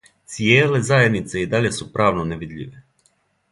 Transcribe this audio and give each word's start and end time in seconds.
Цијеле 0.35 0.79
заједнице 0.87 1.37
и 1.45 1.51
даље 1.53 1.71
су 1.77 1.89
правно 1.99 2.27
невидљиве. 2.33 2.85